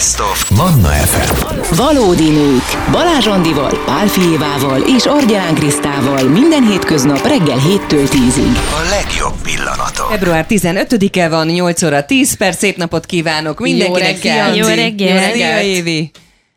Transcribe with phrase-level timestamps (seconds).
[0.00, 1.74] Best of Manna FM.
[1.76, 2.62] Valódi nők.
[2.90, 8.56] Balázs Andival, Pál Fijévával és Argyán Krisztával minden hétköznap reggel 7-től 10-ig.
[8.56, 10.06] A legjobb pillanatok.
[10.10, 14.22] Február 15-e van, 8 óra 10 perc, szép napot kívánok mindenkinek.
[14.22, 14.52] reggel.
[14.52, 14.80] Szia, Jó Anci.
[14.80, 15.32] reggel.
[15.32, 16.10] Szia, Évi.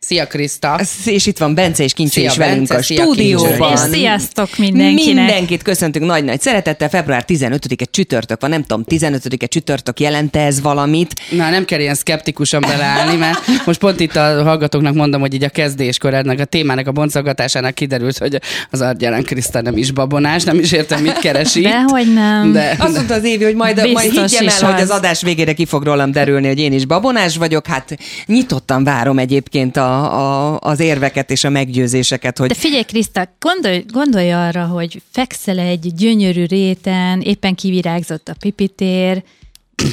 [0.05, 0.79] Szia Kriszta!
[1.05, 3.71] És itt van Bence és Kincsi Szia, is velünk Bence, a szia, stúdióban.
[3.73, 5.25] És sziasztok mindenkinek.
[5.25, 6.89] Mindenkit köszöntünk nagy-nagy szeretettel.
[6.89, 11.13] Február 15-e csütörtök van, nem tudom, 15-e csütörtök jelente ez valamit.
[11.29, 15.43] Na, nem kell ilyen szkeptikusan beleállni, mert most pont itt a hallgatóknak mondom, hogy így
[15.43, 20.43] a kezdéskor ennek a témának a boncolgatásának kiderült, hogy az Argyelán Kriszta nem is babonás,
[20.43, 21.61] nem is értem, mit keresi.
[21.61, 22.51] Dehogy nem.
[22.51, 24.89] De, Azt mondta az Évi, hogy majd, majd higgyem el, hogy az.
[24.89, 27.67] az adás végére ki fog rólam derülni, hogy én is babonás vagyok.
[27.67, 33.29] Hát nyitottan várom egyébként a, a, az érveket és a meggyőzéseket, hogy De figyelj, Kriszta,
[33.39, 39.23] gondolj, gondolj arra, hogy fekszel egy gyönyörű réten, éppen kivirágzott a pipitér,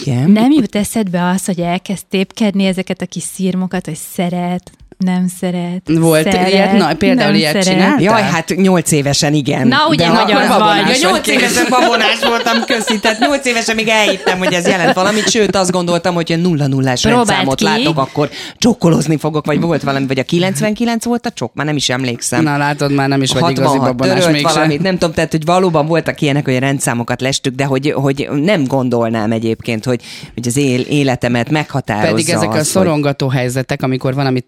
[0.03, 0.31] igen.
[0.31, 4.71] nem jut eszedbe az, hogy elkezd tépkedni ezeket a kis szírmokat, hogy szeret,
[5.05, 6.73] nem szeret, Volt szeret, ilyet?
[6.73, 7.67] Na, például ilyet szeret.
[7.69, 8.01] csinál?
[8.01, 9.69] Jaj, hát nyolc évesen igen.
[9.69, 11.01] Na, ugye, De hogy babonás vagy.
[11.01, 13.01] Ja, nyolc évesen babonás voltam, köszi.
[13.01, 16.67] Tehát nyolc évesen még elhittem, hogy ez jelent valamit, sőt azt gondoltam, hogy ha nulla
[16.67, 17.65] nullás rendszámot ki.
[17.65, 21.77] látok, akkor csokolozni fogok, vagy volt valami, vagy a 99 volt a csok, már nem
[21.77, 22.43] is emlékszem.
[22.43, 24.55] Na látod, már nem is vagy igazi 66 babonás törölt mégsem.
[24.55, 28.29] valamit, nem tudom, tehát hogy valóban voltak ilyenek, hogy a rendszámokat lestük, de hogy, hogy
[28.43, 30.01] nem gondolnám egyébként, hogy,
[30.35, 34.41] hogy az él, életemet meghatározza Pedig ezek az, a hogy- szorongató helyzetek, amikor valami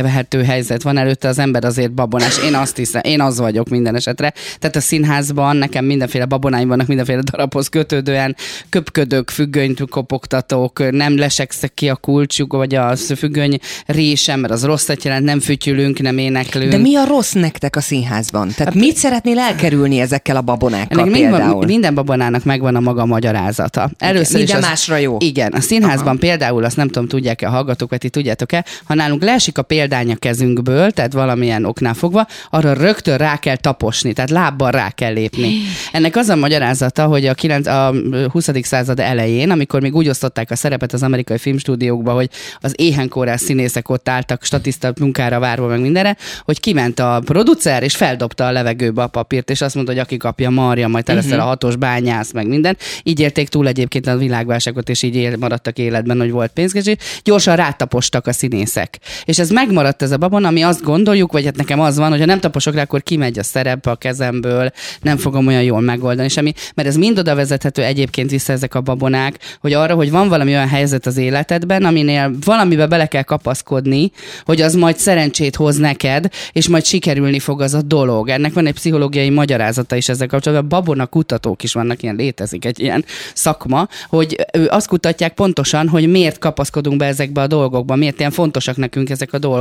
[0.00, 2.38] túlélhető helyzet van előtte, az ember azért babonás.
[2.44, 4.32] Én azt hiszem, én az vagyok minden esetre.
[4.58, 8.36] Tehát a színházban nekem mindenféle babonáim vannak, mindenféle darabhoz kötődően,
[8.68, 15.04] köpködök, függönyt kopogtatók, nem lesekszek ki a kulcsuk, vagy a függöny résem, mert az rosszat
[15.04, 16.70] jelent, nem fütyülünk, nem éneklünk.
[16.70, 18.52] De mi a rossz nektek a színházban?
[18.56, 21.64] Tehát mit szeretnél elkerülni ezekkel a babonákkal Ennek például?
[21.64, 23.90] minden, babonának megvan a maga magyarázata.
[23.98, 25.16] Először Minden is az, másra jó.
[25.20, 26.18] Igen, a színházban Aha.
[26.18, 30.12] például, azt nem tudom, tudják-e a hallgatók, vagy ti tudjátok-e, ha nálunk leesik a példány
[30.12, 35.12] a kezünkből, tehát valamilyen oknál fogva, arra rögtön rá kell taposni, tehát lábbal rá kell
[35.12, 35.54] lépni.
[35.92, 37.94] Ennek az a magyarázata, hogy a, 9, a
[38.32, 38.48] 20.
[38.62, 43.88] század elején, amikor még úgy osztották a szerepet az amerikai filmstúdiókba, hogy az éhenkórás színészek
[43.88, 49.02] ott álltak statiszta munkára várva meg mindenre, hogy kiment a producer, és feldobta a levegőbe
[49.02, 52.32] a papírt, és azt mondta, hogy aki kapja marja, majd te leszel a hatos bányász,
[52.32, 52.76] meg minden.
[53.02, 56.96] Így érték túl egyébként a világválságot, és így él, maradtak életben, hogy volt pénzkési.
[57.22, 58.98] Gyorsan rátapostak a színészek.
[59.24, 62.18] És ez megmaradt ez a babon, ami azt gondoljuk, vagy hát nekem az van, hogy
[62.18, 64.70] ha nem taposok rá, akkor kimegy a szerep a kezemből,
[65.02, 68.80] nem fogom olyan jól megoldani semmi, mert ez mind oda vezethető egyébként vissza ezek a
[68.80, 74.10] babonák, hogy arra, hogy van valami olyan helyzet az életedben, aminél valamibe bele kell kapaszkodni,
[74.44, 78.28] hogy az majd szerencsét hoz neked, és majd sikerülni fog az a dolog.
[78.28, 80.68] Ennek van egy pszichológiai magyarázata is ezzel kapcsolatban.
[80.68, 83.04] Babona kutatók is vannak, ilyen létezik egy ilyen
[83.34, 88.30] szakma, hogy ő azt kutatják pontosan, hogy miért kapaszkodunk be ezekbe a dolgokba, miért ilyen
[88.30, 89.59] fontosak nekünk ezek a dolgok.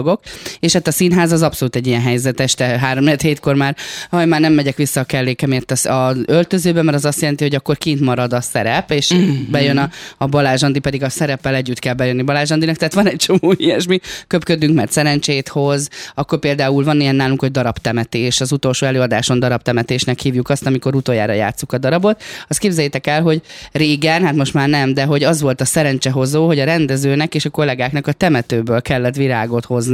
[0.59, 3.75] És hát a színház az abszolút egy ilyen helyzet, este három hétkor már,
[4.09, 7.55] haj, már nem megyek vissza a kellékemért az, az öltözőbe, mert az azt jelenti, hogy
[7.55, 9.51] akkor kint marad a szerep, és mm-hmm.
[9.51, 13.07] bejön a, a Balázs Andi, pedig a szereppel együtt kell bejönni Balázs Andinak, tehát van
[13.07, 18.51] egy csomó ilyesmi, köpködünk, mert szerencsét hoz, akkor például van ilyen nálunk, hogy darabtemetés, az
[18.51, 22.21] utolsó előadáson darabtemetésnek hívjuk azt, amikor utoljára játsszuk a darabot.
[22.47, 26.45] Azt képzeljétek el, hogy régen, hát most már nem, de hogy az volt a szerencsehozó,
[26.45, 29.88] hogy a rendezőnek és a kollégáknak a temetőből kellett virágot hozni,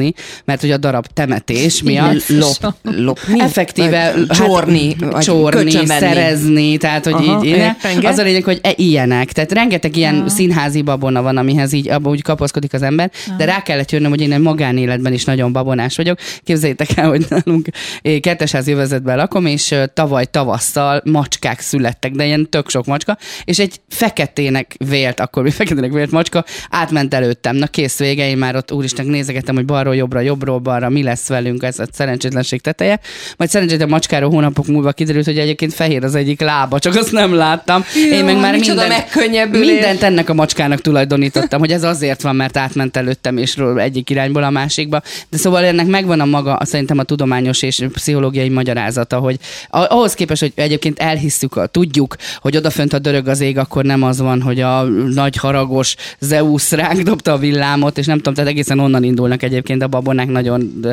[0.45, 3.39] mert hogy a darab temetés miatt Lop, lopni?
[3.39, 8.73] effektíve csorni, hát, csorni, szerezni, tehát hogy Aha, így, értem, az a lényeg, hogy e,
[8.75, 9.31] ilyenek.
[9.31, 10.29] Tehát rengeteg ilyen ja.
[10.29, 14.21] színházi babona van, amihez így abba úgy kapaszkodik az ember, de rá kellett jönnöm, hogy
[14.21, 16.19] én egy magánéletben is nagyon babonás vagyok.
[16.43, 17.67] Képzeljétek el, hogy nálunk
[18.01, 23.17] eh, kettesházi övezetben lakom, és eh, tavaly tavasszal macskák születtek, de ilyen tök sok macska,
[23.43, 27.55] és egy feketének vélt, akkor mi feketének vélt macska átment előttem.
[27.55, 31.27] Na kész vége, én már ott úristen nézegettem, hogy balról jobbra, jobbról balra, mi lesz
[31.27, 32.99] velünk, ez a szerencsétlenség teteje.
[33.37, 37.33] Majd szerencsétlen macskáról hónapok múlva kiderült, hogy egyébként fehér az egyik lába, csak azt nem
[37.33, 37.83] láttam.
[38.09, 42.57] Jó, én meg már mindent, mindent ennek a macskának tulajdonítottam, hogy ez azért van, mert
[42.57, 45.01] átment előttem és egyik irányból a másikba.
[45.29, 49.37] De szóval ennek megvan a maga, szerintem a tudományos és pszichológiai magyarázata, hogy
[49.69, 54.19] ahhoz képest, hogy egyébként elhisszük, tudjuk, hogy odafönt a dörög az ég, akkor nem az
[54.19, 54.83] van, hogy a
[55.13, 59.74] nagy haragos Zeus ránk dobta a villámot, és nem tudom, tehát egészen onnan indulnak egyébként
[59.83, 60.85] a babonák nagyon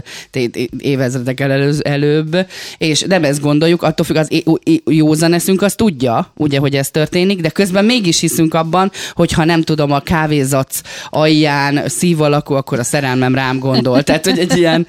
[0.78, 2.46] évezredekkel elő, előbb,
[2.78, 4.42] és nem ezt gondoljuk, attól függ, az
[4.84, 9.44] józan eszünk, az tudja, ugye, hogy ez történik, de közben mégis hiszünk abban, hogy ha
[9.44, 10.80] nem tudom, a kávézac
[11.10, 14.02] alján szív alakú, akkor a szerelmem rám gondol.
[14.12, 14.86] Tehát, hogy egy ilyen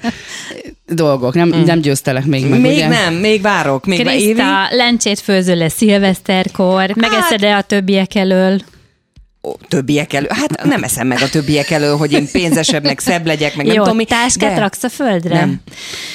[0.86, 1.34] dolgok.
[1.34, 2.88] Nem, nem győztelek még meg, Még ugye?
[2.88, 3.86] nem, még várok.
[3.86, 4.06] Még?
[4.06, 8.60] Kriszta, lencsét főzöl le szilveszterkor, megeszed-e a többiek elől?
[9.68, 10.26] Többiek elő.
[10.30, 13.74] Hát nem eszem meg a többiek elő, hogy én pénzesebb, meg szebb legyek, meg nem
[13.74, 14.04] Jó, tudom mi.
[14.04, 15.34] táskát de- raksz a földre?
[15.34, 15.60] Nem.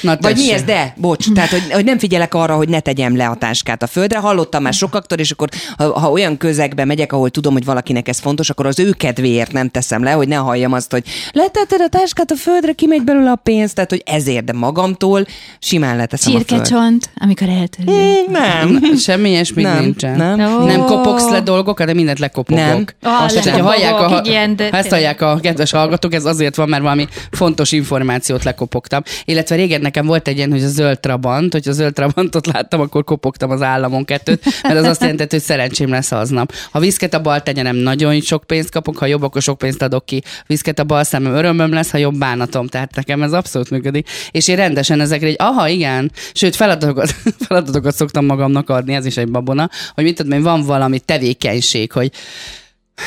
[0.02, 0.94] Na, Vagy mi ez, de?
[0.98, 4.18] Bocs, tehát, hogy, hogy nem figyelek arra, hogy ne tegyem le a táskát a földre.
[4.20, 8.20] Hallottam már sokaktól, és akkor, ha, ha olyan közegbe megyek, ahol tudom, hogy valakinek ez
[8.20, 11.88] fontos, akkor az ő kedvéért nem teszem le, hogy ne halljam azt, hogy letetted a
[11.88, 15.26] táskát a földre, kimegy belőle a pénz, tehát, hogy ezért, de magamtól
[15.60, 16.56] simán leteszem a földre.
[16.56, 18.22] Csirkecsont, amikor eltörő.
[18.28, 18.80] Nem.
[18.98, 20.16] Semmi ilyesmi Nem, nincsen.
[20.18, 20.62] nem.
[20.62, 20.66] Ó.
[20.66, 22.64] nem kopogsz le dolgokat, de mindent lekopogok.
[22.64, 22.86] Nem.
[23.02, 26.26] Ah, Azt, hogyha lekopogok, hallják a, igen, de ha ezt hallják a kedves hallgatók, ez
[26.26, 29.04] azért van, mert valami fontos információt lekopogtam.
[29.26, 32.80] Illetve régen nekem volt egy ilyen, hogy a zöld trabant, hogyha a zöld trabantot láttam,
[32.80, 36.54] akkor kopogtam az államon kettőt, mert az azt jelenti, hogy szerencsém lesz aznap.
[36.72, 40.06] Ha viszket a bal tegyenem, nagyon sok pénzt kapok, ha jobb, akkor sok pénzt adok
[40.06, 40.24] ki.
[40.48, 42.68] Viszket a bal szemem, örömöm lesz, ha jobb bánatom.
[42.68, 44.10] Tehát nekem ez abszolút működik.
[44.32, 46.12] És én rendesen ezekre egy, aha, igen.
[46.34, 47.16] Sőt, feladatokat,
[47.48, 51.92] feladatokat szoktam magamnak adni, ez is egy babona, hogy mit tudom én, van valami tevékenység,
[51.92, 52.12] hogy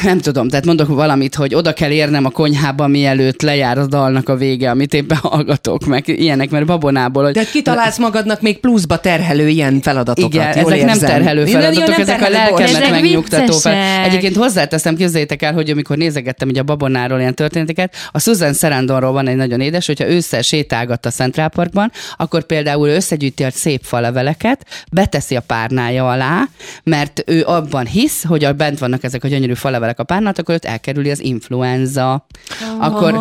[0.02, 4.28] nem tudom, tehát mondok valamit, hogy oda kell érnem a konyhába, mielőtt lejár a dalnak
[4.28, 8.96] a vége, amit éppen hallgatok, meg ilyenek, mert babonából, hogy De kitalálsz magadnak még pluszba
[8.96, 10.32] terhelő ilyen feladatokat.
[10.32, 11.08] igen, jól ezek nem érzem.
[11.08, 12.58] terhelő Jó, feladatok, nem ezek a terhelő, bocs.
[12.58, 14.04] lelkemet Ezek megnyugtató fel.
[14.04, 19.12] Egyébként hozzáteszem, képzeljétek el, hogy amikor nézegettem ugye a babonáról ilyen történeteket, a Susan Sarandonról
[19.12, 23.80] van egy nagyon édes, hogyha ősszel sétálgat a Central Parkban, akkor például összegyűjti a szép
[23.84, 26.48] faleveleket, beteszi a párnája alá,
[26.84, 30.54] mert ő abban hisz, hogy a bent vannak ezek a gyönyörű falevelek a párnát, akkor
[30.54, 32.26] őt elkerüli az influenza.
[32.78, 33.20] Akkor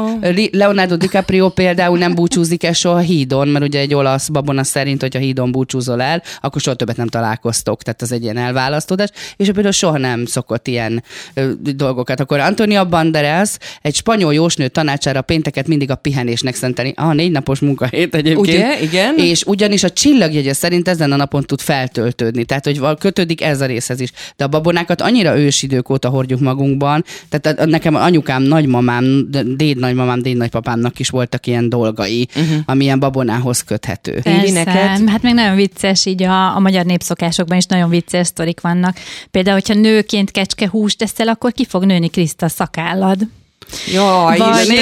[0.51, 5.01] Leonardo DiCaprio például nem búcsúzik el soha a hídon, mert ugye egy olasz babona szerint,
[5.01, 9.09] hogy a hídon búcsúzol el, akkor soha többet nem találkoztok, tehát az egy ilyen elválasztódás,
[9.37, 11.03] és például soha nem szokott ilyen
[11.33, 12.19] ö, dolgokat.
[12.19, 16.93] Akkor Antonia Banderas egy spanyol jósnő tanácsára pénteket mindig a pihenésnek szenteni.
[16.95, 18.47] Ah, négy napos munkahét egyébként.
[18.47, 18.81] Ugye?
[18.81, 19.17] Igen.
[19.17, 23.65] És ugyanis a csillagjegye szerint ezen a napon tud feltöltődni, tehát hogy kötődik ez a
[23.65, 24.11] részhez is.
[24.35, 30.38] De a babonákat annyira ősidők óta hordjuk magunkban, tehát nekem anyukám, nagymamám, déd nagymamám, déd
[30.38, 32.57] nagypapámnak is voltak ilyen dolgai, uh-huh.
[32.65, 34.19] ami ilyen babonához köthető.
[34.24, 35.09] Persze, neked?
[35.09, 38.98] hát meg nagyon vicces, így a, a magyar népszokásokban is nagyon vicces sztorik vannak.
[39.31, 43.19] Például, hogyha nőként kecske húst teszel, akkor ki fog nőni Kriszta szakállad.
[43.94, 44.81] Jaj, Vagy-.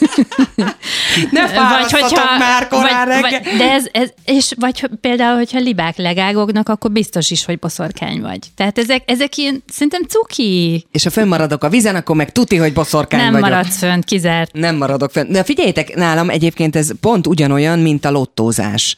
[1.31, 3.41] ne fárasztatok már korán vagy, reggel.
[3.43, 7.59] vagy, de ez, ez, és vagy hogy például, hogyha libák legágognak, akkor biztos is, hogy
[7.59, 8.39] boszorkány vagy.
[8.55, 10.85] Tehát ezek, ezek ilyen, szerintem cuki.
[10.91, 13.49] És ha fönnmaradok a vízen, akkor meg tuti, hogy boszorkány Nem vagyok.
[13.49, 14.53] maradsz fönt, kizárt.
[14.53, 15.31] Nem maradok fenn.
[15.31, 18.97] De figyeljétek, nálam egyébként ez pont ugyanolyan, mint a lottózás.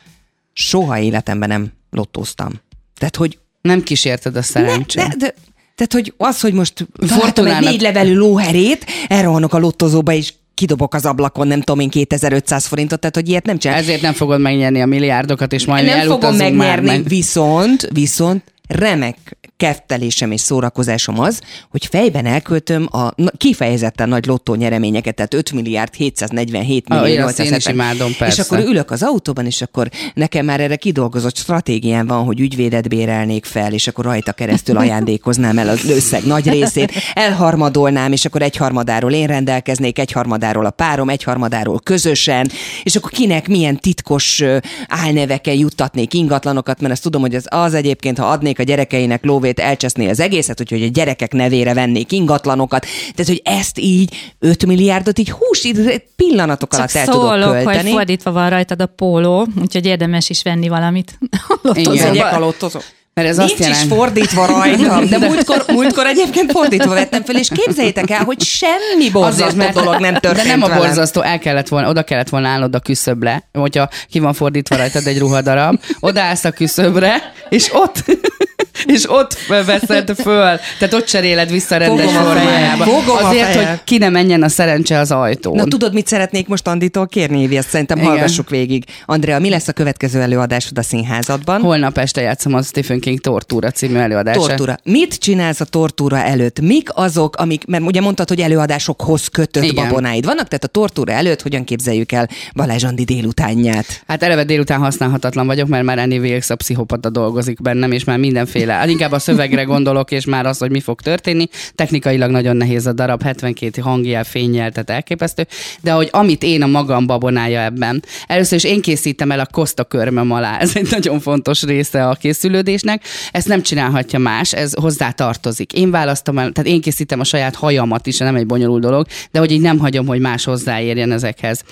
[0.54, 2.52] Soha életemben nem lottóztam.
[2.98, 5.08] Tehát, hogy Nem kísérted a szerencsét.
[5.08, 5.34] ne, de,
[5.76, 10.34] tehát, hogy az, hogy most találtam egy Fortunának- négy levelű lóherét, elrohanok a lottozóba, és
[10.54, 13.78] kidobok az ablakon, nem tudom én, 2500 forintot, tehát, hogy ilyet nem csinál.
[13.78, 17.08] Ezért nem fogod megnyerni a milliárdokat, és majd nem fogom megnyerni, már meg.
[17.08, 25.16] viszont, viszont remek keftelésem és szórakozásom az, hogy fejben elköltöm a kifejezetten nagy lottó nyereményeket,
[25.16, 27.74] tehát 5 milliárd 747 Ah, millió én azt én is 870.
[27.74, 28.42] imádom, És persze.
[28.42, 33.46] akkor ülök az autóban, és akkor nekem már erre kidolgozott stratégiám van, hogy ügyvédet bérelnék
[33.46, 39.12] fel, és akkor rajta keresztül ajándékoznám el az összeg nagy részét, elharmadolnám, és akkor egyharmadáról
[39.12, 42.52] én rendelkeznék, egyharmadáról a párom, egyharmadáról közösen,
[42.84, 44.44] és akkor kinek milyen titkos
[44.88, 49.60] álneveken juttatnék ingatlanokat, mert azt tudom, hogy az, az egyébként, ha adnék a gyerekeinek lóvét,
[49.60, 52.86] elcseszné az egészet, úgyhogy a gyerekek nevére vennék ingatlanokat.
[53.16, 55.68] Tehát, hogy ezt így 5 milliárdot így hús,
[56.16, 57.92] pillanatok Csak alatt el tudok szólok, hogy költeni.
[57.92, 61.20] fordítva van rajtad a póló, úgyhogy érdemes is venni valamit.
[61.74, 62.18] Igen.
[62.18, 62.80] A lottozó.
[63.14, 63.88] Mert ez Nincs azt is jelenti...
[63.88, 69.66] fordítva rajtam, de múltkor, múltkor egyébként fordítva vettem fel, és képzeljétek el, hogy semmi borzasztó
[69.74, 72.80] dolog nem történt De nem a borzasztó, el kellett volna, oda kellett volna állnod a
[72.80, 78.04] küszöbre, hogyha ki van fordítva rajtad egy ruhadarab, odaállsz a küszöbre, és ott,
[78.96, 80.60] és ott veszed föl.
[80.80, 82.84] Tehát ott cseréled vissza rendes Fogom formájába.
[82.84, 85.56] fogom Azért, hogy ki ne menjen a szerencse az ajtón.
[85.56, 87.58] Na tudod, mit szeretnék most Anditól kérni, Évi?
[87.58, 88.10] Ezt szerintem Igen.
[88.10, 88.84] hallgassuk végig.
[89.06, 91.62] Andrea, mi lesz a következő előadásod a színházadban?
[91.62, 94.48] Holnap este játszom a Stephen King Tortúra című előadását.
[94.48, 94.78] Tortúra.
[94.84, 96.60] Mit csinálsz a tortúra előtt?
[96.60, 99.76] Mik azok, amik, mert ugye mondtad, hogy előadásokhoz kötött Igen.
[99.76, 104.04] babonáid vannak, tehát a tortúra előtt hogyan képzeljük el Balázs Andi délutánját?
[104.08, 108.18] Hát eleve délután használhatatlan vagyok, mert már Annie Wilkes a pszichopata dolgozik bennem, és már
[108.18, 108.74] mindenféle.
[108.74, 111.48] Hát inkább a szövegre gondolok, és már az, hogy mi fog történni.
[111.76, 115.48] Technikailag nagyon nehéz a darab, 72 hangjel, fényjel, tehát elképesztő.
[115.82, 118.04] De hogy amit én a magam babonája ebben.
[118.28, 120.58] Először is én készítem el a koszta körmöm alá.
[120.60, 122.93] Ez egy nagyon fontos része a készülődésnek.
[122.94, 123.32] Valakinek.
[123.32, 125.74] Ezt nem csinálhatja más, ez hozzá tartozik.
[125.74, 129.40] Én választom el, tehát én készítem a saját hajamat is, nem egy bonyolult dolog, de
[129.40, 131.64] hogy így nem hagyom, hogy más hozzáérjen ezekhez.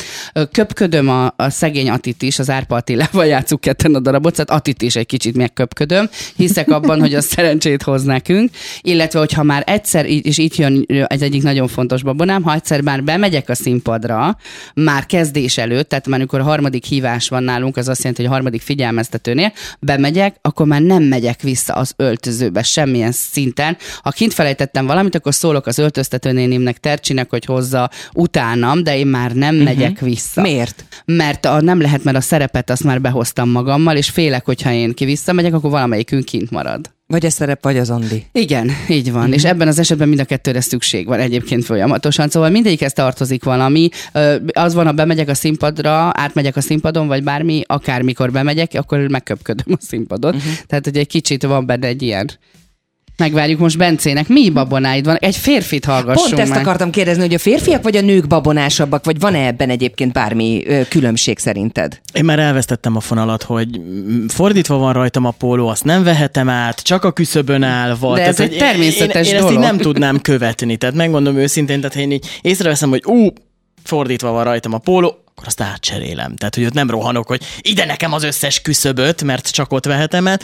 [0.52, 4.82] Köpködöm a, a szegény Atit is, az Árpa Attilával játszuk ketten a darabot, tehát Atit
[4.82, 6.10] is egy kicsit megköpködöm.
[6.36, 8.50] Hiszek abban, hogy a szerencsét hoz nekünk,
[8.82, 13.04] illetve hogyha már egyszer, és itt jön egy egyik nagyon fontos babonám, ha egyszer már
[13.04, 14.38] bemegyek a színpadra,
[14.74, 18.32] már kezdés előtt, tehát már amikor a harmadik hívás van nálunk, az azt jelenti, hogy
[18.32, 23.78] a harmadik figyelmeztetőnél bemegyek, akkor már nem megyek vissza az öltözőbe semmilyen szinten.
[24.04, 29.32] Ha kint felejtettem valamit, akkor szólok az öltöztetőnénimnek, Tercsinek, hogy hozza utánam, de én már
[29.32, 29.70] nem uh-huh.
[29.70, 30.42] megyek vissza.
[30.42, 30.86] Miért?
[31.06, 34.94] Mert a, nem lehet, mert a szerepet azt már behoztam magammal, és félek, hogyha én
[34.94, 36.92] ki visszamegyek, akkor valamelyikünk kint marad.
[37.12, 38.26] Vagy a szerep, vagy az Andi.
[38.32, 39.24] Igen, így van.
[39.24, 39.32] Mm-hmm.
[39.32, 42.30] És ebben az esetben mind a kettőre szükség van egyébként folyamatosan.
[42.30, 43.90] Szóval mindegyikhez tartozik valami.
[44.54, 49.78] Az van, ha bemegyek a színpadra, átmegyek a színpadon, vagy bármi, akármikor bemegyek, akkor megköpködöm
[49.80, 50.36] a színpadot.
[50.36, 50.52] Uh-huh.
[50.68, 52.32] Tehát, hogy egy kicsit van benne egy ilyen
[53.22, 54.28] Megvárjuk most Bencének.
[54.28, 55.16] Mi babonáid van?
[55.16, 56.60] Egy férfit hallgassunk Pont ezt meg.
[56.60, 60.82] akartam kérdezni, hogy a férfiak vagy a nők babonásabbak, vagy van-e ebben egyébként bármi ö,
[60.90, 62.00] különbség szerinted?
[62.14, 63.82] Én már elvesztettem a fonalat, hogy
[64.28, 68.16] fordítva van rajtam a póló, azt nem vehetem át, csak a küszöbön állva.
[68.16, 69.64] De ez Tehát, egy természetes én, én ezt így dolog.
[69.64, 70.78] nem tudnám követni.
[70.78, 73.28] Tehát megmondom őszintén, tehát én így észreveszem, hogy ú,
[73.84, 76.36] fordítva van rajtam a póló, akkor azt átcserélem.
[76.36, 80.28] Tehát, hogy ott nem rohanok, hogy ide nekem az összes küszöböt, mert csak ott vehetem
[80.28, 80.44] át.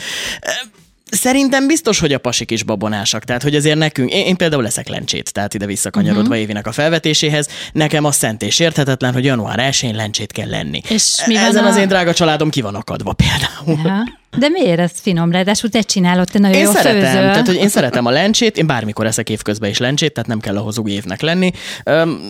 [1.10, 3.24] Szerintem biztos, hogy a pasik is babonásak.
[3.24, 6.38] Tehát, hogy azért nekünk, én, én például leszek lencsét, tehát ide visszakanyarodva uh-huh.
[6.38, 10.80] Évinek a felvetéséhez, nekem az szent és érthetetlen, hogy január 1-én lencsét kell lenni.
[10.88, 13.86] És mi Ezen a- az én drága családom ki van akadva például.
[13.86, 14.02] Aha.
[14.38, 15.30] De miért ez finom?
[15.32, 17.20] Ráadásul te csinálod, te nagyon Én jó szeretem, főzöl.
[17.20, 20.56] tehát hogy én szeretem a lencsét, én bármikor eszek évközben is lencsét, tehát nem kell
[20.56, 21.50] ahhoz új évnek lenni.
[21.84, 22.20] Öm,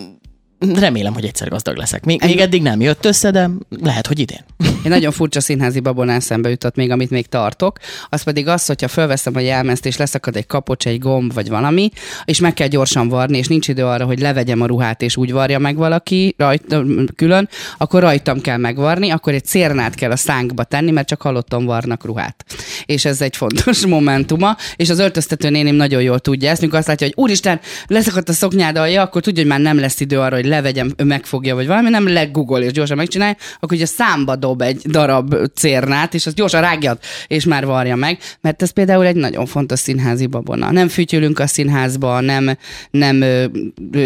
[0.58, 2.04] remélem, hogy egyszer gazdag leszek.
[2.04, 3.50] Még, még eddig nem jött össze, de
[3.82, 4.44] lehet, hogy idén.
[4.58, 7.78] Egy nagyon furcsa színházi babonán szembe jutott még, amit még tartok.
[8.08, 11.90] Az pedig az, hogyha fölveszem a jelmezt, és leszakad egy kapocs, egy gomb, vagy valami,
[12.24, 15.32] és meg kell gyorsan varni, és nincs idő arra, hogy levegyem a ruhát, és úgy
[15.32, 16.76] varja meg valaki rajt,
[17.16, 17.48] külön,
[17.78, 22.04] akkor rajtam kell megvarni, akkor egy cérnát kell a szánkba tenni, mert csak halottan varnak
[22.04, 22.44] ruhát.
[22.86, 26.86] És ez egy fontos momentuma, és az öltöztető néném nagyon jól tudja ezt, mikor azt
[26.86, 30.34] látja, hogy úristen, leszakadt a szoknyád alja, akkor tudja, hogy már nem lesz idő arra,
[30.34, 34.62] hogy levegyem, ő megfogja, vagy valami, nem legugol, és gyorsan megcsinálja, akkor ugye számba dob
[34.62, 39.16] egy darab cérnát, és azt gyorsan rágjad, és már varja meg, mert ez például egy
[39.16, 40.70] nagyon fontos színházi babona.
[40.72, 42.56] Nem fütyülünk a színházba, nem,
[42.90, 43.44] nem ö,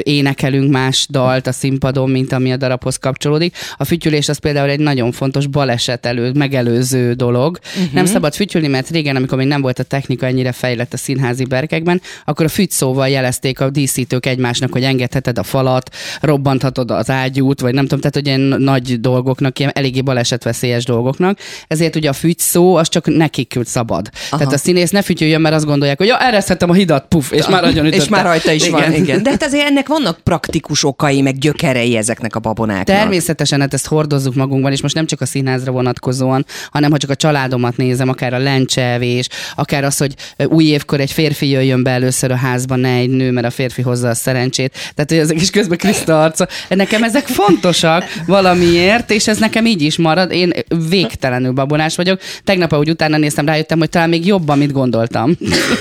[0.02, 3.56] énekelünk más dalt a színpadon, mint ami a darabhoz kapcsolódik.
[3.76, 7.58] A fütyülés az például egy nagyon fontos baleset elő, megelőző dolog.
[7.76, 7.92] Uh-huh.
[7.92, 11.44] Nem szabad fütyülni, mert régen, amikor még nem volt a technika ennyire fejlett a színházi
[11.44, 15.90] berkekben, akkor a fügyszóval jelezték a díszítők egymásnak, hogy engedheted a falat,
[16.32, 21.38] robbanthatod az ágyút, vagy nem tudom, tehát hogy ilyen nagy dolgoknak, ilyen eléggé balesetveszélyes dolgoknak.
[21.66, 24.08] Ezért ugye a fügyszó az csak nekik szabad.
[24.30, 24.36] Aha.
[24.36, 27.46] Tehát a színész ne fütyüljön, mert azt gondolják, hogy ja, ereszthetem a hidat, puf, és
[27.46, 27.86] már nagyon.
[27.86, 28.80] És már rajta is igen.
[28.80, 29.22] van, igen.
[29.22, 32.84] De hát azért ennek vannak praktikus okai, meg gyökerei ezeknek a babonáknak.
[32.84, 37.10] Természetesen, hát ezt hordozzuk magunkban, és most nem csak a színházra vonatkozóan, hanem ha csak
[37.10, 40.14] a családomat nézem, akár a lencsevés, akár az, hogy
[40.46, 43.82] új évkor egy férfi jöjjön be először a házba, ne egy nő, mert a férfi
[43.82, 44.72] hozza a szerencsét.
[44.94, 46.48] Tehát, hogy ezek is közben Kriszta arca.
[46.68, 50.32] Nekem ezek fontosak valamiért, és ez nekem így is marad.
[50.32, 50.52] Én
[50.88, 52.20] végtelenül babonás vagyok.
[52.44, 55.36] Tegnap, ahogy utána néztem, rájöttem, hogy talán még jobban, mint gondoltam.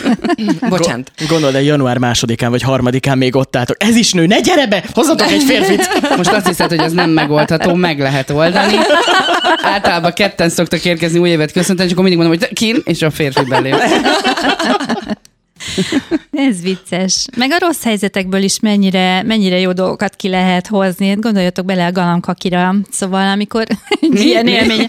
[0.70, 1.12] Bocsánat.
[1.28, 3.84] Gondold el, január másodikán vagy harmadikán még ott álltok.
[3.84, 4.84] Ez is nő, ne gyere be!
[4.94, 5.90] Hozzatok egy férfit!
[6.18, 8.76] Most azt hiszed, hogy ez nem megoldható, meg lehet oldani.
[9.62, 13.12] Általában ketten szoktak érkezni új évet köszönteni, és akkor mindig mondom, hogy kin, és a
[13.12, 13.76] férfi belép.
[16.32, 17.28] Ez vicces.
[17.38, 21.08] Meg a rossz helyzetekből is mennyire, mennyire jó dolgokat ki lehet hozni.
[21.10, 22.76] Hát Gondoljatok bele a galamkakira.
[22.92, 23.66] Szóval amikor
[24.02, 24.52] egy ilyen Mi?
[24.52, 24.88] élmény...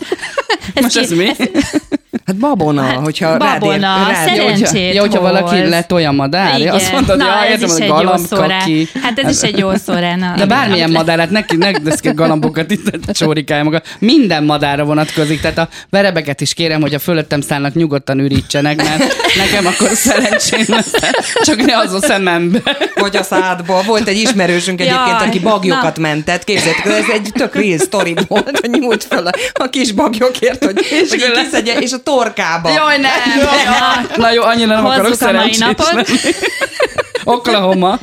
[0.80, 1.30] Most ez mi?
[2.26, 6.12] Hát babona, Hát hogyha babona, rád rád ér, szerencsét hogyha- Ja, hogyha valaki letolja a
[6.12, 6.74] madár, Igen.
[6.74, 8.88] azt mondod, Na, ja, ez értem, is hogy egy jó galamb kaki.
[9.02, 10.16] Hát ez is egy jó szó rá.
[10.16, 10.34] na.
[10.36, 11.70] De bármilyen madár, hát neki ne
[12.12, 13.82] galambokat itt csórikálja maga.
[13.98, 19.14] Minden madárra vonatkozik, tehát a verebeket is kérem, hogy a fölöttem szállnak nyugodtan ürítsenek, mert
[19.36, 20.92] nekem akkor szerencsém lesz,
[21.44, 22.60] csak ne az a szemembe.
[22.94, 23.82] Vagy a szádba.
[23.86, 26.02] Volt egy ismerősünk egyébként, Jaj, aki bagyokat na.
[26.02, 26.44] mentett.
[26.44, 30.86] Képzeljétek, ez egy tök real story volt, hogy nyújt fel a, a kis bagyokért, hogy,
[31.08, 32.70] hogy így kiszedje, és a torkába.
[32.70, 33.12] Jaj, nem!
[34.16, 36.08] Na jó, annyira nem akarok Hozzuk a mai napot.
[37.24, 37.98] Oklahoma.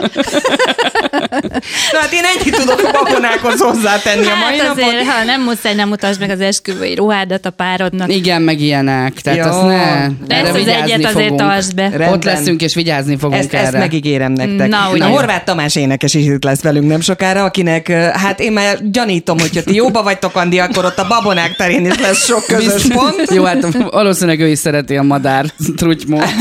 [1.91, 4.83] Na hát én ennyit tudok a babonákhoz hozzátenni a mai Hát napon.
[4.83, 8.15] azért, ha nem muszáj, nem mutasd meg az esküvői ruhádat a párodnak.
[8.15, 9.13] Igen, meg ilyenek.
[9.13, 9.45] Tehát Jó.
[9.45, 10.07] azt ne.
[10.27, 11.39] De ezt az egyet azért fogunk.
[11.39, 11.81] tartsd be.
[11.81, 12.13] Rendben.
[12.13, 13.63] Ott leszünk és vigyázni fogunk Ezt, erre.
[13.63, 14.67] ezt megígérem nektek.
[14.67, 15.03] Na, Na, ugye.
[15.05, 19.63] Horváth Tamás énekes is itt lesz velünk nem sokára, akinek, hát én már gyanítom, hogyha
[19.63, 23.23] ti jóba vagytok, Andi, akkor ott a babonák terén is lesz sok közös pont.
[23.33, 25.45] Jó, hát valószínűleg ő is szereti a madár
[25.75, 26.23] trutymót.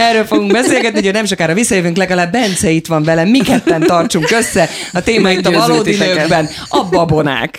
[0.00, 4.30] Erről fogunk beszélgetni, hogy nem sokára visszajövünk, legalább Bence itt van velem, mi ketten tartsunk
[4.30, 4.68] össze.
[4.92, 7.58] A téma itt a valódi nőkben, a babonák.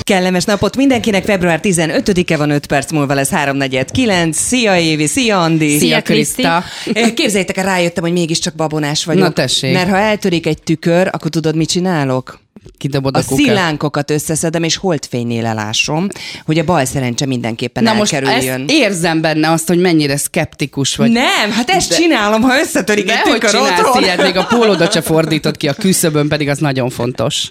[0.00, 4.32] Kellemes napot mindenkinek, február 15-e van, 5 perc múlva lesz 3.49.
[4.32, 5.78] Szia Évi, szia Andi.
[5.78, 6.64] Szia, Krista.
[6.92, 9.22] Eh, Képzeljétek el, rájöttem, hogy mégiscsak babonás vagyok.
[9.22, 9.72] Na, tessék.
[9.72, 12.41] Mert ha eltörik egy tükör, akkor tudod, mit csinálok?
[12.78, 13.44] Kidobod A, a, kukát.
[13.44, 16.06] szilánkokat összeszedem, és holdfénynél elásom,
[16.46, 18.60] hogy a bal szerencse mindenképpen Na most elkerüljön.
[18.60, 21.10] ezt érzem benne azt, hogy mennyire szkeptikus vagy.
[21.10, 24.92] Nem, hát ezt De- csinálom, ha összetörik De egy hogy csinálsz ilyet, még a pólódat
[24.92, 27.50] se fordítod ki a küszöbön, pedig az nagyon fontos.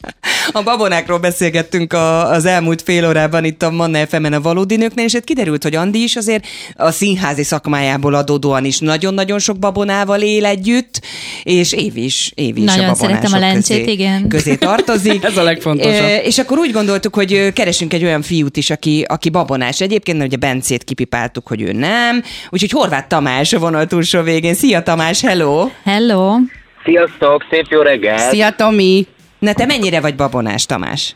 [0.51, 5.05] A babonákról beszélgettünk a, az elmúlt fél órában itt a Manna fm a valódi nőknél,
[5.05, 10.21] és hát kiderült, hogy Andi is azért a színházi szakmájából adódóan is nagyon-nagyon sok babonával
[10.21, 11.01] él együtt,
[11.43, 14.27] és Év is, Év is Nagyon a babonások szeretem a lencsét, közé, igen.
[14.27, 14.99] közé tartozik.
[15.21, 16.23] Ez a legfontosabb.
[16.23, 19.81] És akkor úgy gondoltuk, hogy keresünk egy olyan fiút is, aki, aki babonás.
[19.81, 22.23] Egyébként, mert ugye Bencét kipipáltuk, hogy ő nem.
[22.49, 24.53] Úgyhogy Horváth Tamás a vonal túlsó végén.
[24.53, 25.69] Szia Tamás, hello!
[25.83, 26.35] Hello!
[26.83, 28.17] Sziasztok, szép jó reggel!
[28.17, 29.07] Szia, Tomi!
[29.39, 31.15] Na te mennyire vagy babonás, Tamás?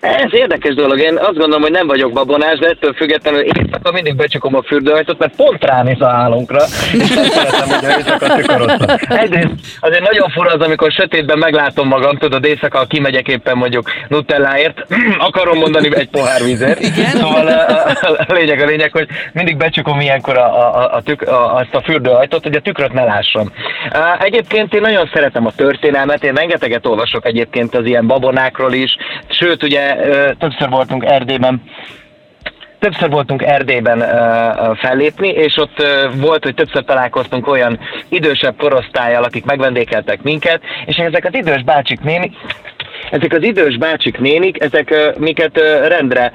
[0.00, 4.16] Ez érdekes dolog, én azt gondolom, hogy nem vagyok babonás, de ettől függetlenül éjszaka mindig
[4.16, 6.60] becsukom a fürdőajtót, mert pont ránéz a hálónkra,
[6.92, 9.16] és nem szeretem, hogy éjszaka.
[9.16, 9.50] Egyrészt
[9.80, 14.86] azért nagyon fura az, amikor sötétben meglátom magam, tudod, éjszaka kimegyek éppen mondjuk Nutelláért,
[15.28, 16.80] akarom mondani egy pohár vizet.
[16.80, 17.10] Igen.
[17.10, 21.22] Szóval a, a, a, lényeg a lényeg, hogy mindig becsukom ilyenkor a, a, a, tük,
[21.22, 23.52] a, azt a fürdőajtót, hogy a tükröt ne lássam.
[24.18, 28.96] Egyébként én nagyon szeretem a történelmet, én rengeteget olvasok egyébként az ilyen babonákról is,
[29.28, 29.85] sőt ugye
[30.38, 31.62] többször voltunk Erdélyben.
[32.78, 37.78] Többször voltunk Erdélyben ö, fellépni, és ott ö, volt, hogy többször találkoztunk olyan
[38.08, 42.32] idősebb korosztályjal, akik megvendékeltek minket, és ezek az idős bácsik néni,
[43.10, 46.32] ezek az idős bácsik nénik, ezek miket rendre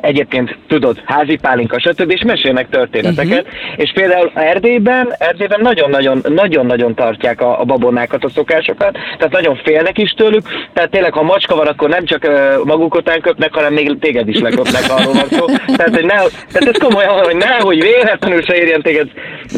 [0.00, 2.10] egyébként tudod, házi pálinka, stb.
[2.10, 3.76] és mesélnek történeteket, uh-huh.
[3.76, 9.98] és például Erdélyben, Erdélyben nagyon-nagyon, nagyon-nagyon tartják a, a babonákat, a szokásokat, tehát nagyon félnek
[9.98, 10.42] is tőlük,
[10.72, 12.30] tehát tényleg, ha macska van, akkor nem csak
[12.64, 15.44] maguk után köpnek, hanem még téged is leköpnek, arról van szó.
[15.76, 16.16] Tehát, hogy ne,
[16.52, 19.08] tehát ez komolyan hogy nehogy véletlenül se érjen téged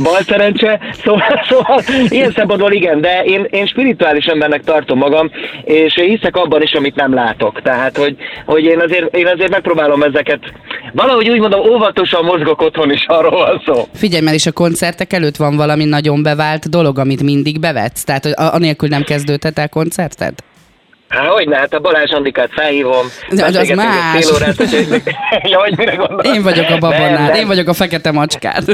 [0.02, 5.30] bal szerencse, szóval, szóval ilyen szempontból igen, de én, én spirituális embernek tartom magam,
[5.64, 7.62] és hiszek abban is, amit nem látok.
[7.62, 10.40] Tehát, hogy, hogy én, azért, én azért megpróbálom ezeket,
[10.92, 13.88] valahogy úgy mondom, óvatosan mozgok otthon is, arról van szó.
[13.94, 18.04] Figyelj, mert is a koncertek előtt van valami nagyon bevált dolog, amit mindig bevetsz?
[18.04, 20.34] Tehát, hogy anélkül nem kezdődhet el koncerted?
[21.08, 23.06] Há, hogy ne, hát a Balázs Andikát felhívom.
[23.30, 24.24] De az más.
[24.24, 25.02] Fél órát, hogy...
[25.52, 26.26] ja, hogy mire gondolsz?
[26.26, 28.64] Én vagyok a babonád, én vagyok a fekete macskád.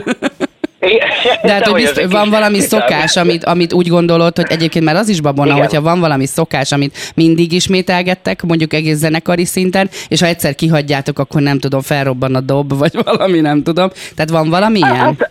[1.42, 5.08] De hát, hogy bizt, van valami szokás, amit, amit úgy gondolod, hogy egyébként már az
[5.08, 5.60] is babona, Igen.
[5.60, 11.18] hogyha van valami szokás, amit mindig ismételgettek, mondjuk egész zenekari szinten, és ha egyszer kihagyjátok,
[11.18, 13.90] akkor nem tudom, felrobban a dob, vagy valami, nem tudom.
[14.14, 14.94] Tehát van valami ilyen?
[14.96, 15.30] Hát,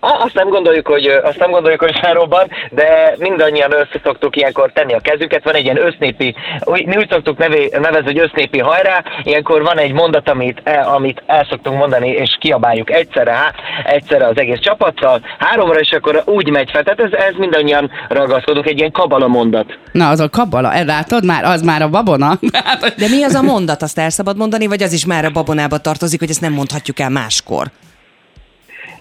[0.00, 4.92] Azt nem gondoljuk, hogy, azt nem gondoljuk, hogy felrobban, de mindannyian össze szoktuk ilyenkor tenni
[4.92, 5.44] a kezüket.
[5.44, 6.34] Van egy ilyen össznépi,
[6.64, 9.02] mi úgy szoktuk nevé, nevezni, hogy össznépi hajrá.
[9.22, 13.52] Ilyenkor van egy mondat, amit, el, amit el szoktunk mondani, és kiabáljuk egyszerre, há,
[13.84, 16.82] egyszerre az egész csapattal, háromra, és akkor úgy megy fel.
[16.82, 19.78] Tehát ez, ez mindannyian ragaszkodunk, egy ilyen kabala mondat.
[19.92, 22.38] Na, az a kabala, el látod már, az már a babona.
[22.68, 25.30] Hát, De mi az a mondat, azt el szabad mondani, vagy az is már a
[25.30, 27.66] babonába tartozik, hogy ezt nem mondhatjuk el máskor?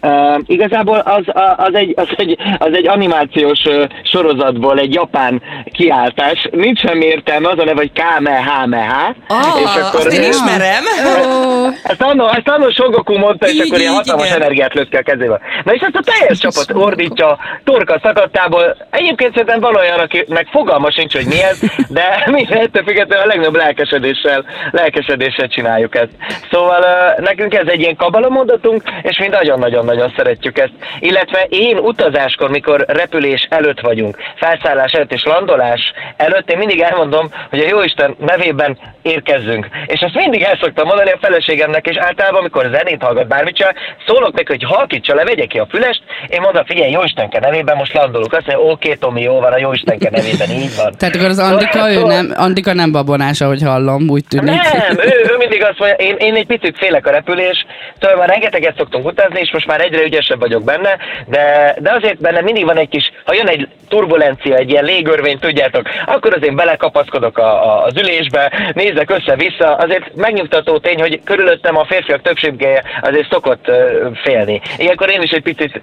[0.02, 1.24] Uh, igazából az,
[1.58, 3.60] az, egy, az, egy, az egy animációs
[4.04, 6.48] sorozatból egy japán kiáltás.
[6.52, 9.16] Nincs semmi értelme, az a neve, hogy Kamehameha.
[9.28, 10.84] Ah, azt én ismerem.
[11.84, 14.42] Ezt annó, ezt annó Sogoku mondta, és Így, akkor ilyen hatalmas igen.
[14.42, 15.40] energiát lőtt ki a kezébe.
[15.64, 18.78] Na és ezt a teljes csapat ordítja torka szakadtából.
[18.90, 23.28] Egyébként szerintem van olyan, akinek fogalma sincs, hogy mi ez, de mi ettől függetlenül a
[23.28, 26.12] legnagyobb lelkesedéssel, lelkesedéssel csináljuk ezt.
[26.52, 29.28] Szóval uh, nekünk ez egy ilyen kabalamondatunk, és mi
[29.88, 30.74] nagyon-nagyon-nagyon szeretjük ezt.
[31.00, 37.30] Illetve én utazáskor, mikor repülés előtt vagyunk, felszállás előtt és landolás előtt, én mindig elmondom,
[37.50, 39.68] hogy a Jóisten nevében érkezzünk.
[39.86, 43.76] És ezt mindig el szoktam mondani a feleségemnek, és általában, amikor zenét hallgat bármit csinál,
[44.08, 47.94] szólok neki, hogy halkítsa le, vegye ki a fülest, én mondom, figyelj, Jóistenke nevében most
[47.94, 48.34] landolunk.
[48.34, 50.94] Azt mondja, oké, Tomi, jó van, a Jóistenke nevében, így van.
[50.98, 54.62] Tehát akkor az Andika, ő nem, Andika nem babonás, ahogy hallom, úgy tűnik.
[54.62, 57.66] Nem, ő, ő mindig azt mondja, én, én egy picit félek a repülés,
[58.00, 62.20] szóval már rengeteget szoktunk utazni, és most már egyre ügyesebb vagyok benne, de, de azért
[62.22, 66.56] benne mindig van egy kis, ha jön egy turbulencia, egy ilyen légörvény, tudjátok, akkor azért
[66.56, 72.84] belekapaszkodok a, a, az ülésbe, nézek össze-vissza, azért megnyugtató tény, hogy körülöttem a férfiak többsége
[73.02, 73.72] azért szokott
[74.24, 74.62] félni.
[74.78, 75.82] Ilyenkor én is egy picit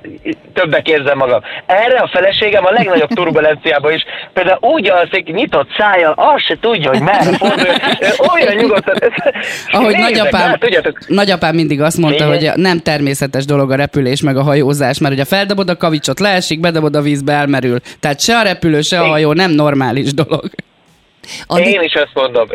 [0.55, 1.41] többek érzem magam.
[1.67, 6.89] Erre a feleségem a legnagyobb turbulenciában is, például úgy alszik, nyitott szájjal, azt se tudja,
[6.91, 7.67] hogy merre fordul,
[8.35, 8.97] olyan nyugodtan.
[9.71, 12.53] Ahogy Nézek, nagyapám, hát, tudjátok, nagyapám mindig azt mondta, Igen.
[12.53, 16.61] hogy nem természetes dolog a repülés meg a hajózás, mert ugye feldobod a kavicsot, leesik,
[16.61, 17.79] bedobod a vízbe, elmerül.
[18.01, 20.51] Tehát se a repülő, se a hajó nem normális dolog.
[21.47, 22.49] Andi, én is azt mondom.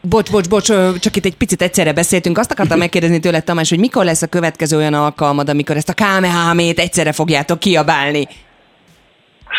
[0.00, 0.66] bocs, bocs, bocs,
[0.98, 2.38] csak itt egy picit egyszerre beszéltünk.
[2.38, 5.92] Azt akartam megkérdezni tőled, Tamás, hogy mikor lesz a következő olyan alkalmad, amikor ezt a
[5.92, 8.28] kámehámét egyszerre fogjátok kiabálni?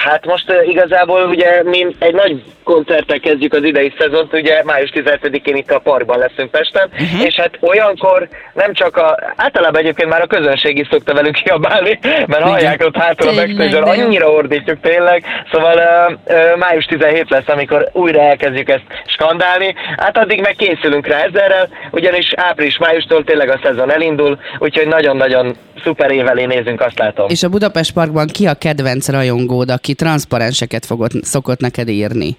[0.03, 4.89] Hát most uh, igazából ugye mi egy nagy koncerttel kezdjük az idei szezont, ugye május
[4.93, 7.25] 17-én itt a parkban leszünk Pesten, uh-huh.
[7.25, 11.99] és hát olyankor nem csak a, általában egyébként már a közönség is szokta velünk kiabálni,
[12.01, 17.47] mert hallják ott hátul a backstage annyira ordítjuk tényleg, szóval uh, uh, május 17 lesz,
[17.47, 23.59] amikor újra elkezdjük ezt skandálni, hát addig meg készülünk rá ezerrel, ugyanis április-májustól tényleg a
[23.63, 27.29] szezon elindul, úgyhogy nagyon-nagyon szuper év elé nézünk, azt látom.
[27.29, 32.37] És a Budapest Parkban ki a kedvenc rajongód, aki transzparenseket fogott, szokott neked írni?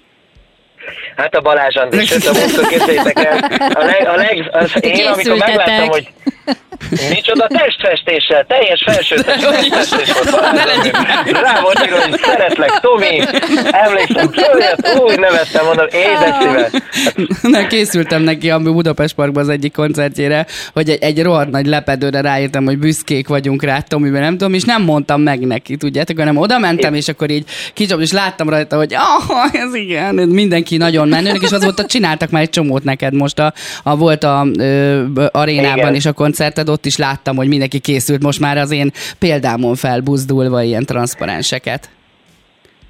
[1.15, 3.37] Hát a Balázs András, sőt a múltkor képzeljétek el,
[3.73, 6.07] a leg, a leg, az én amikor megláttam, hogy
[7.09, 11.41] micsoda testfestéssel, teljes felső testfestés volt Balázs András.
[11.43, 13.19] Rá volt írva, hogy szeretlek, Tomi,
[13.71, 14.29] emlékszem,
[15.03, 16.71] úgy nevettem, mondom, édes szíves.
[17.41, 22.21] Na, készültem neki a Budapest Parkban az egyik koncertjére, hogy egy, egy rohadt nagy lepedőre
[22.21, 26.37] ráírtam, hogy büszkék vagyunk rá, Tomiben nem tudom, és nem mondtam meg neki, tudjátok, hanem
[26.37, 31.07] oda mentem, és akkor így kicsom, és láttam rajta, hogy ah, ez igen, mindenki nagyon
[31.07, 35.77] menőnek, és azóta csináltak már egy csomót neked most a, a volt a ö, arénában
[35.77, 35.95] Igen.
[35.95, 40.61] is a koncerted, ott is láttam, hogy mindenki készült most már az én példámon felbuzdulva
[40.61, 41.89] ilyen transzparenseket.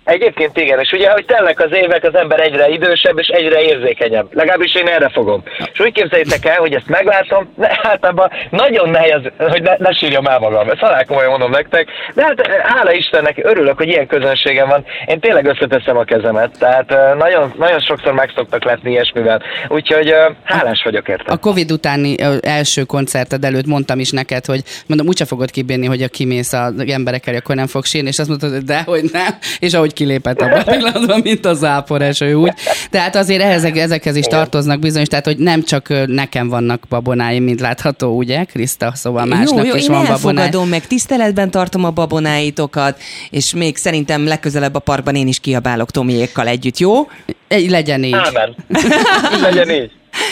[0.10, 4.28] Egyébként igen, és ugye, hogy telnek az évek, az ember egyre idősebb és egyre érzékenyebb.
[4.32, 5.44] Legalábbis én erre fogom.
[5.74, 10.26] És úgy képzeljétek el, hogy ezt meglátom, ne, általában nagyon nehéz, hogy ne, ne sírjam
[10.26, 10.70] el magam.
[10.70, 11.88] Ezt halál komolyan mondom nektek.
[12.14, 14.86] De hát hála Istennek, örülök, hogy ilyen közönségem van.
[15.06, 16.58] Én tényleg összeteszem a kezemet.
[16.60, 19.42] Tehát nagyon, nagyon sokszor meg szoktak letni ilyesmivel.
[19.68, 21.32] Úgyhogy hálás vagyok érte.
[21.32, 26.02] A Covid utáni első koncerted előtt mondtam is neked, hogy mondom, úgyse fogod kibírni, hogy
[26.02, 29.74] a kimész az emberekkel, akkor nem fog sírni, és azt mondtad, hogy dehogy nem, és
[29.74, 32.54] ahogy kilépett abban a pillanatban, mint a zápor eső úgy.
[32.90, 37.60] Tehát azért ehhez, ezekhez is tartoznak bizonyos, tehát hogy nem csak nekem vannak babonáim, mint
[37.60, 40.22] látható, ugye, Kriszta, szóval másnak jó, jó, is én van babonája.
[40.46, 45.92] elfogadom, meg tiszteletben tartom a babonáitokat, és még szerintem legközelebb a parkban én is kiabálok
[45.92, 47.08] Tomiékkal együtt, jó?
[47.48, 48.14] Egy, legyen így.
[48.14, 48.56] Ámen.
[49.42, 49.92] Legyen így.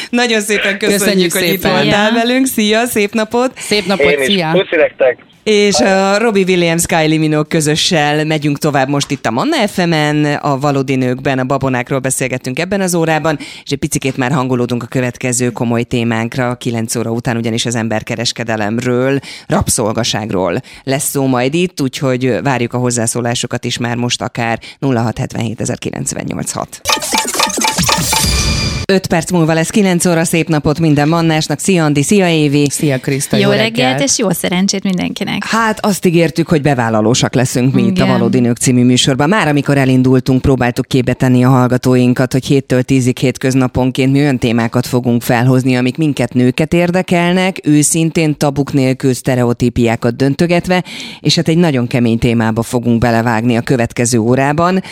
[0.09, 1.71] Nagyon szépen köszönjük, Köszönjük hogy itt szépen.
[1.71, 2.13] voltál Ja.
[2.13, 2.45] velünk.
[2.45, 3.51] Szia, szép napot!
[3.57, 4.25] Szép napot, Én is.
[4.25, 4.51] szia!
[4.69, 5.17] Nektek.
[5.47, 9.93] És a Robbie Williams, Kylie Minogue közössel megyünk tovább most itt a Manna fm
[10.41, 14.85] a valódi nőkben, a babonákról beszélgettünk ebben az órában, és egy picikét már hangolódunk a
[14.85, 22.41] következő komoly témánkra, 9 óra után ugyanis az emberkereskedelemről, rabszolgaságról lesz szó majd itt, úgyhogy
[22.43, 25.61] várjuk a hozzászólásokat is már most akár 0677
[28.93, 31.59] 5 perc múlva lesz 9 óra, szép napot minden mannásnak.
[31.59, 32.67] Szia Andi, szia Évi!
[32.69, 35.43] Szia Kriszta, Jó reggelt, és jó szerencsét mindenkinek.
[35.45, 38.05] Hát azt ígértük, hogy bevállalósak leszünk mi itt a.
[38.05, 39.29] Valódi Nők című műsorban.
[39.29, 44.87] Már amikor elindultunk, próbáltuk képbe tenni a hallgatóinkat, hogy héttől tízig hétköznaponként mi olyan témákat
[44.87, 50.83] fogunk felhozni, amik minket nőket érdekelnek, őszintén tabuk nélkül sztereotípiákat döntögetve,
[51.19, 54.83] és hát egy nagyon kemény témába fogunk belevágni a következő órában.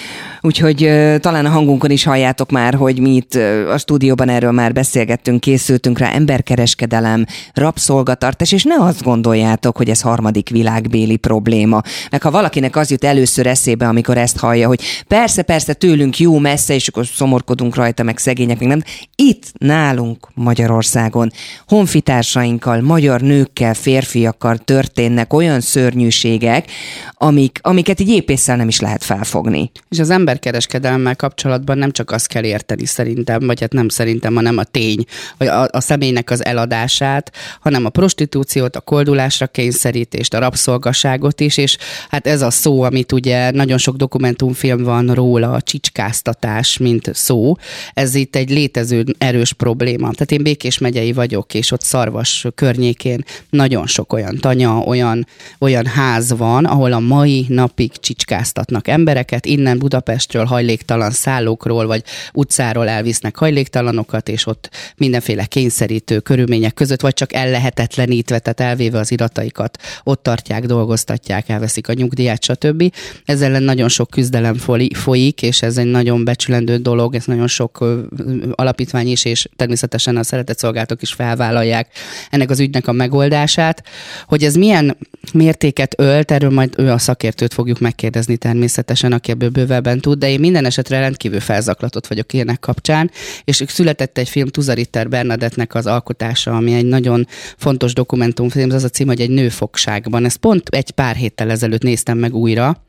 [0.42, 0.78] Úgyhogy
[1.20, 3.34] talán a hangunkon is halljátok már, hogy mi itt
[3.72, 10.02] a stúdióban erről már beszélgettünk, készültünk rá emberkereskedelem, rabszolgatartás, és ne azt gondoljátok, hogy ez
[10.02, 11.82] harmadik világbéli probléma.
[12.12, 16.40] Meg ha valakinek az jut először eszébe, amikor ezt hallja, hogy persze, persze tőlünk jó
[16.40, 18.84] messze, és akkor szomorkodunk rajta, meg szegények, meg nem.
[19.16, 21.32] Itt nálunk Magyarországon
[21.68, 26.72] honfitársainkkal, magyar nőkkel, férfiakkal történnek olyan szörnyűségek,
[27.14, 29.72] amik, amiket így épésszel nem is lehet felfogni.
[29.90, 34.58] És az emberkereskedelemmel kapcsolatban nem csak azt kell érteni szerintem, vagy hát nem szerintem, hanem
[34.58, 35.06] a tény,
[35.38, 41.58] hogy a, a személynek az eladását, hanem a prostitúciót, a koldulásra kényszerítést, a rabszolgaságot is,
[41.58, 41.78] és
[42.10, 47.56] hát ez a szó, amit ugye nagyon sok dokumentumfilm van róla, a csicskáztatás, mint szó,
[47.94, 50.12] ez itt egy létező erős probléma.
[50.12, 55.28] Tehát én Békés megyei vagyok, és ott Szarvas környékén nagyon sok olyan tanya, olyan,
[55.60, 62.88] olyan ház van, ahol a mai napig csicskáztatnak embereket, innen Budapestről hajléktalan szállókról, vagy utcáról
[62.88, 69.12] elvisznek hajléktalan hajléktalanokat, és ott mindenféle kényszerítő körülmények között, vagy csak ellehetetlenítve, tehát elvéve az
[69.12, 72.94] irataikat, ott tartják, dolgoztatják, elveszik a nyugdíját, stb.
[73.26, 74.56] Ezzel ellen nagyon sok küzdelem
[74.94, 77.86] folyik, és ez egy nagyon becsülendő dolog, ez nagyon sok
[78.52, 81.88] alapítvány is, és természetesen a szeretett szolgáltok is felvállalják
[82.30, 83.84] ennek az ügynek a megoldását.
[84.28, 84.98] Hogy ez milyen
[85.34, 90.30] mértéket ölt, erről majd ő a szakértőt fogjuk megkérdezni természetesen, aki ebből bővebben tud, de
[90.30, 93.12] én minden esetre rendkívül felzaklatott vagyok ilyenek kapcsán,
[93.44, 98.90] és született egy film Tuzaritter Bernadettnek az alkotása, ami egy nagyon fontos dokumentumfilm, az a
[98.90, 100.26] cím, hogy egy nőfogságban.
[100.26, 102.84] Ezt pont egy pár héttel ezelőtt néztem meg újra,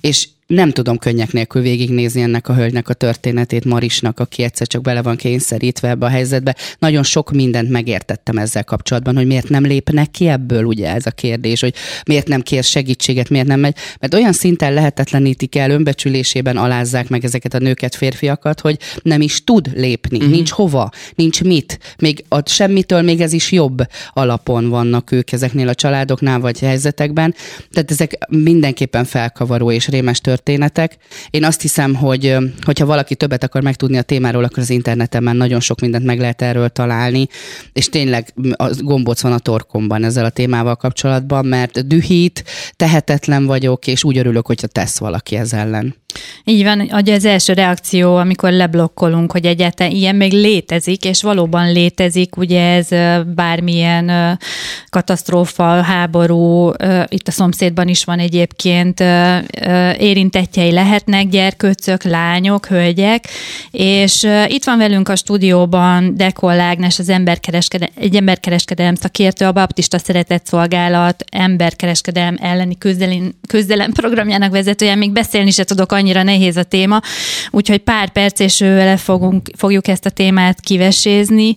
[0.00, 4.82] és nem tudom könnyek nélkül végignézni ennek a hölgynek a történetét, Marisnak, aki egyszer csak
[4.82, 6.56] bele van kényszerítve ebbe a helyzetbe.
[6.78, 11.10] Nagyon sok mindent megértettem ezzel kapcsolatban, hogy miért nem lépnek ki ebből, ugye ez a
[11.10, 11.74] kérdés, hogy
[12.06, 17.24] miért nem kér segítséget, miért nem megy, mert olyan szinten lehetetlenítik el, önbecsülésében alázzák meg
[17.24, 20.32] ezeket a nőket, férfiakat, hogy nem is tud lépni, uh-huh.
[20.32, 25.68] nincs hova, nincs mit, még a semmitől még ez is jobb alapon vannak ők ezeknél
[25.68, 27.34] a családoknál vagy helyzetekben,
[27.70, 30.96] tehát ezek mindenképpen felkavaró és rémes történet történetek.
[31.30, 35.34] Én azt hiszem, hogy hogyha valaki többet akar megtudni a témáról, akkor az interneten már
[35.34, 37.26] nagyon sok mindent meg lehet erről találni,
[37.72, 42.44] és tényleg a gombóc van a torkomban ezzel a témával kapcsolatban, mert dühít,
[42.76, 46.01] tehetetlen vagyok, és úgy örülök, hogyha tesz valaki ez ellen.
[46.44, 51.72] Így van, hogy az első reakció, amikor leblokkolunk, hogy egyáltalán ilyen még létezik, és valóban
[51.72, 52.88] létezik, ugye ez
[53.34, 54.38] bármilyen
[54.90, 56.70] katasztrófa, háború,
[57.08, 59.00] itt a szomszédban is van egyébként
[59.98, 63.24] érintettjei lehetnek, gyerkőcök, lányok, hölgyek,
[63.70, 69.98] és itt van velünk a stúdióban Dekol Ágnes, az emberkereskedelem, egy emberkereskedelem szakértő, a Baptista
[69.98, 76.62] Szeretett Szolgálat emberkereskedelem elleni küzdelem, küzdelem programjának vezetője, még beszélni se tudok annyira nehéz a
[76.62, 77.00] téma,
[77.50, 81.54] úgyhogy pár perc és ővele fogunk, fogjuk ezt a témát kivesézni.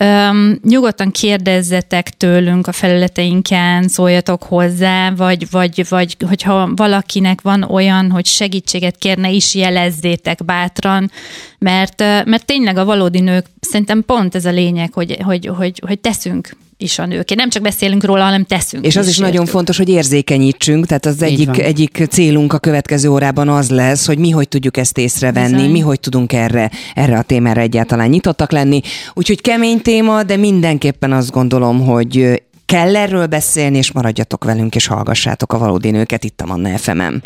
[0.00, 8.10] Üm, nyugodtan kérdezzetek tőlünk a felületeinken, szóljatok hozzá, vagy, vagy, vagy hogyha valakinek van olyan,
[8.10, 11.10] hogy segítséget kérne, is jelezzétek bátran,
[11.58, 15.98] mert, mert tényleg a valódi nők, szerintem pont ez a lényeg, hogy, hogy, hogy, hogy
[15.98, 17.34] teszünk is a nők.
[17.34, 18.86] Nem csak beszélünk róla, hanem teszünk.
[18.86, 23.08] És az is, is nagyon fontos, hogy érzékenyítsünk, tehát az egyik, egyik célunk a következő
[23.08, 25.70] órában az lesz, hogy mi hogy tudjuk ezt észrevenni, Bizony.
[25.70, 28.80] mi hogy tudunk erre, erre a témára egyáltalán nyitottak lenni.
[29.14, 34.86] Úgyhogy kemény téma, de mindenképpen azt gondolom, hogy kell erről beszélni, és maradjatok velünk, és
[34.86, 37.22] hallgassátok a Valódi Nőket itt a Manna fm -en.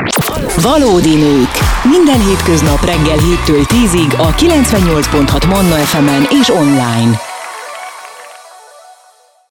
[0.61, 1.51] Valódi Nők.
[1.83, 7.28] Minden hétköznap reggel 7-től 10-ig a 98.6 Manna fm és online.